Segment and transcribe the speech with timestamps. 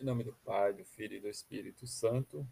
[0.00, 2.44] Em nome do Pai, do Filho e do Espírito Santo,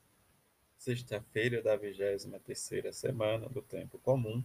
[0.79, 4.45] sexta-feira da vigésima terceira semana do tempo comum,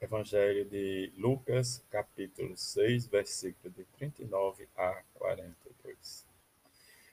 [0.00, 6.24] Evangelho de Lucas, capítulo 6, versículo de 39 a 42.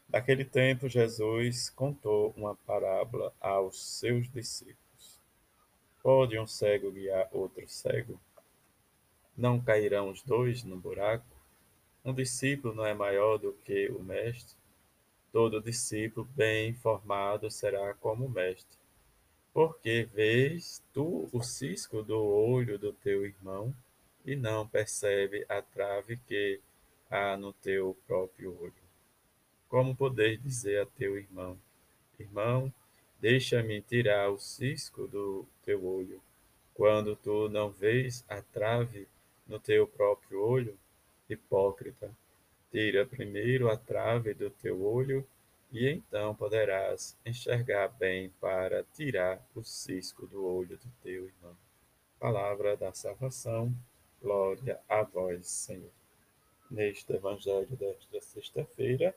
[0.07, 5.19] Naquele tempo, Jesus contou uma parábola aos seus discípulos.
[6.03, 8.19] Pode um cego guiar outro cego?
[9.35, 11.25] Não cairão os dois no buraco?
[12.05, 14.59] Um discípulo não é maior do que o mestre?
[15.31, 18.77] Todo discípulo bem formado será como mestre.
[19.53, 23.73] Porque vês tu o cisco do olho do teu irmão
[24.25, 26.59] e não percebe a trave que
[27.09, 28.73] há no teu próprio olho.
[29.67, 31.57] Como podeis dizer a teu irmão:
[32.19, 32.73] Irmão,
[33.19, 36.21] deixa-me tirar o cisco do teu olho,
[36.73, 39.07] quando tu não vês a trave
[39.47, 40.77] no teu próprio olho?
[41.29, 42.11] Hipócrita,
[42.71, 45.27] tira primeiro a trave do teu olho
[45.71, 51.55] e então poderás enxergar bem para tirar o cisco do olho do teu irmão.
[52.19, 53.73] Palavra da salvação,
[54.21, 55.91] glória a vós, Senhor.
[56.69, 59.15] Neste evangelho desta sexta-feira,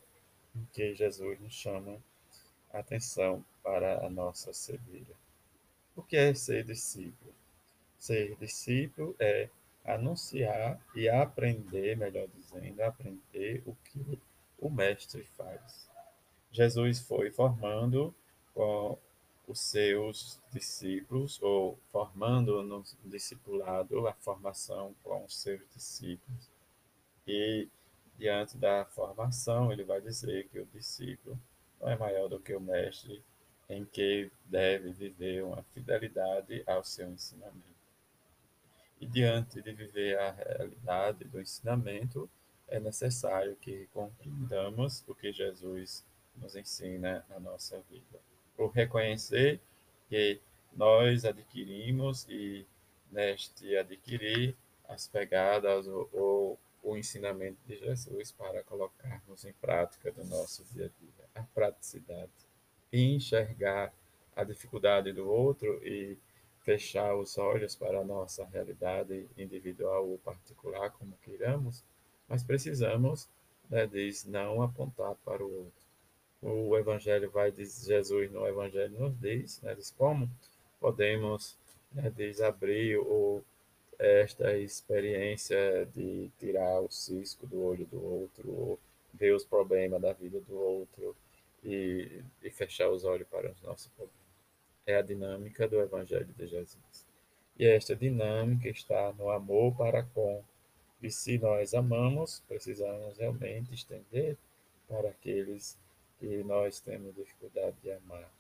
[0.54, 1.98] em que Jesus nos chama
[2.72, 5.14] a atenção para a nossa cegueira.
[5.94, 7.34] O que é ser discípulo?
[7.98, 9.48] Ser discípulo é
[9.84, 14.20] anunciar e aprender, melhor dizendo, aprender o que
[14.58, 15.90] o mestre faz.
[16.50, 18.14] Jesus foi formando
[18.54, 18.98] com
[19.48, 26.48] os seus discípulos, ou formando no discipulado a formação com os seus discípulos.
[27.26, 27.68] E
[28.16, 31.38] diante da formação, ele vai dizer que o discípulo
[31.80, 33.22] não é maior do que o mestre,
[33.68, 37.81] em que deve viver uma fidelidade ao seu ensinamento.
[39.02, 42.30] E diante de viver a realidade do ensinamento,
[42.68, 48.20] é necessário que compreendamos o que Jesus nos ensina na nossa vida.
[48.56, 49.60] Por reconhecer
[50.08, 50.40] que
[50.72, 52.64] nós adquirimos e
[53.10, 54.56] neste adquirir
[54.88, 60.86] as pegadas ou, ou o ensinamento de Jesus para colocarmos em prática do nosso dia
[60.86, 61.24] a dia.
[61.34, 62.30] A praticidade.
[62.92, 63.92] Enxergar
[64.36, 66.16] a dificuldade do outro e
[66.64, 71.82] fechar os olhos para a nossa realidade individual ou particular, como queiramos,
[72.28, 73.28] mas precisamos,
[73.68, 75.82] né, diz, não apontar para o outro
[76.42, 80.28] o Evangelho vai diz Jesus no Evangelho nos diz, né, diz como
[80.80, 81.56] podemos
[81.92, 83.40] né, diz abrir o,
[83.98, 88.78] esta experiência de tirar o cisco do olho do outro, ou
[89.14, 91.14] ver os problemas da vida do outro
[91.62, 94.21] e, e fechar os olhos para os nossos problemas.
[94.86, 97.06] É a dinâmica do Evangelho de Jesus.
[97.58, 100.42] E esta dinâmica está no amor para com.
[101.02, 104.36] E se nós amamos, precisamos realmente estender
[104.88, 105.76] para aqueles
[106.18, 108.30] que nós temos dificuldade de amar.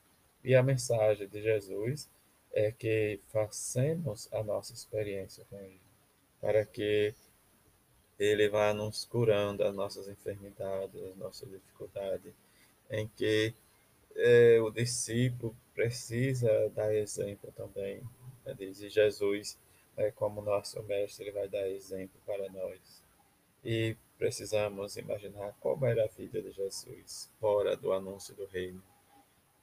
[0.44, 2.08] E a mensagem de Jesus
[2.52, 5.80] é que façamos a nossa experiência com Ele,
[6.40, 7.14] para que
[8.18, 12.32] Ele vá nos curando as nossas enfermidades, as nossas dificuldades,
[12.90, 13.54] em que
[14.16, 18.02] é, o discípulo precisa dar exemplo também.
[18.44, 18.54] Né?
[18.58, 19.58] Diz Jesus,
[19.96, 23.02] é, como nosso mestre, ele vai dar exemplo para nós.
[23.64, 28.82] E precisamos imaginar como era a vida de Jesus fora do anúncio do reino.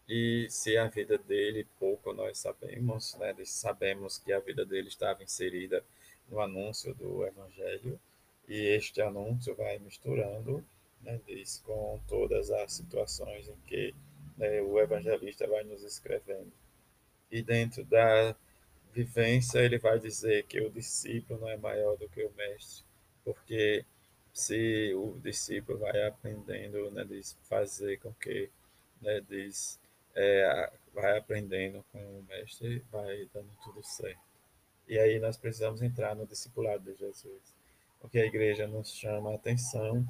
[0.07, 3.35] E se a vida dele, pouco nós sabemos, né?
[3.45, 5.83] sabemos que a vida dele estava inserida
[6.29, 7.99] no anúncio do Evangelho,
[8.47, 10.65] e este anúncio vai misturando
[11.01, 13.93] né, diz, com todas as situações em que
[14.39, 16.51] né, o evangelista vai nos escrevendo.
[17.29, 18.35] E dentro da
[18.93, 22.85] vivência, ele vai dizer que o discípulo não é maior do que o mestre,
[23.23, 23.85] porque
[24.33, 28.49] se o discípulo vai aprendendo, né, diz, fazer com que,
[29.01, 29.77] né, diz,
[30.15, 34.21] é, vai aprendendo com o mestre, vai dando tudo certo.
[34.87, 37.53] E aí nós precisamos entrar no discipulado de Jesus,
[37.99, 40.07] porque a igreja nos chama a atenção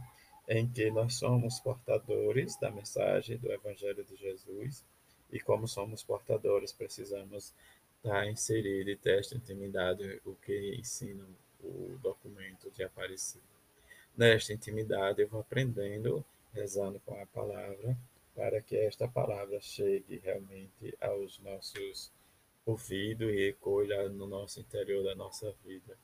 [0.50, 4.84] em que nós somos portadores da mensagem do Evangelho de Jesus,
[5.32, 7.54] e como somos portadores, precisamos
[7.98, 11.24] estar inseridos e ter esta intimidade, o que ensina
[11.64, 13.44] o documento de Aparecida.
[14.18, 17.96] Nesta intimidade, eu vou aprendendo, rezando com a palavra,
[18.36, 22.12] para que esta palavra chegue realmente aos nossos
[22.66, 25.96] ouvidos e recolha no nosso interior da nossa vida.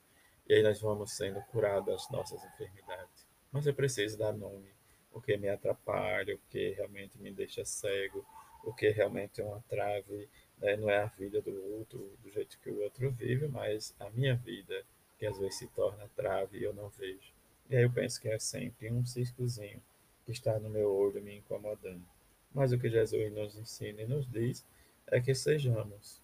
[0.48, 3.25] E aí nós vamos sendo curados das nossas enfermidades.
[3.56, 4.68] Mas eu preciso dar nome,
[5.13, 8.25] o que me atrapalha, o que realmente me deixa cego,
[8.66, 10.75] o que realmente é uma trave, né?
[10.75, 14.36] não é a vida do outro, do jeito que o outro vive, mas a minha
[14.36, 14.86] vida,
[15.18, 17.31] que às vezes se torna trave e eu não vejo.
[17.69, 19.81] E aí eu penso que é sempre um ciscozinho
[20.25, 22.06] que está no meu olho me incomodando.
[22.54, 24.66] Mas o que Jesus nos ensina e nos diz
[25.07, 26.22] é que sejamos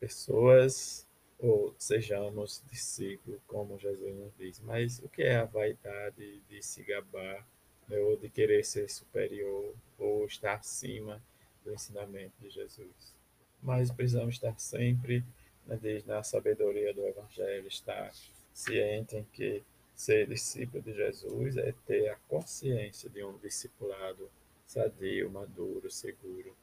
[0.00, 1.06] pessoas
[1.40, 4.60] ou sejamos discípulos, como Jesus nos diz.
[4.60, 7.46] Mas o que é a vaidade de se gabar,
[7.88, 11.20] né, ou de querer ser superior, ou estar acima
[11.64, 13.14] do ensinamento de Jesus?
[13.62, 15.24] Mas precisamos estar sempre
[15.66, 18.12] né, na sabedoria do Evangelho, estar
[18.52, 19.62] ciente em que
[19.94, 24.30] ser discípulo de Jesus é ter a consciência de um discipulado
[24.66, 26.54] sadio, maduro, seguro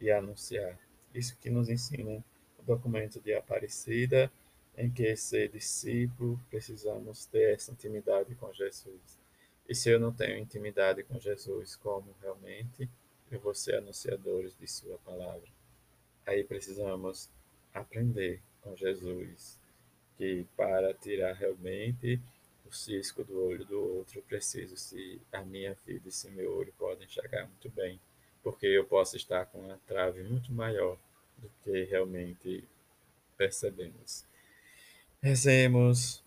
[0.00, 0.78] e anunciar.
[1.12, 2.22] Isso que nos ensina
[2.64, 4.30] documento de Aparecida,
[4.76, 9.18] em que ser discípulo precisamos ter essa intimidade com Jesus.
[9.68, 12.88] E se eu não tenho intimidade com Jesus, como realmente
[13.30, 15.48] eu vou ser anunciadores de Sua palavra?
[16.26, 17.30] Aí precisamos
[17.72, 19.58] aprender com Jesus
[20.16, 22.20] que para tirar realmente
[22.64, 26.72] o cisco do olho do outro, preciso se a minha vida e se meu olho
[26.78, 28.00] podem enxergar muito bem,
[28.42, 30.98] porque eu posso estar com uma trave muito maior
[31.38, 32.64] do que realmente
[33.36, 34.24] percebemos.
[35.22, 36.22] Rezemos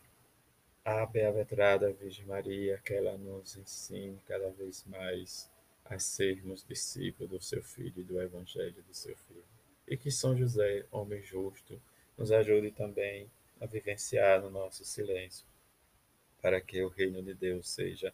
[0.83, 5.49] a bem-aventurada Virgem Maria, que ela nos ensine cada vez mais
[5.85, 9.43] a sermos discípulos do seu Filho e do Evangelho do seu Filho.
[9.87, 11.81] E que São José, homem justo,
[12.17, 13.29] nos ajude também
[13.59, 15.45] a vivenciar no nosso silêncio,
[16.41, 18.13] para que o reino de Deus seja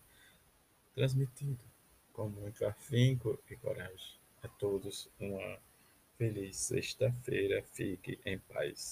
[0.94, 1.64] transmitido
[2.12, 4.18] com muito afinco e coragem.
[4.42, 5.60] A todos uma
[6.24, 8.92] Feliz sexta-feira, fique em paz.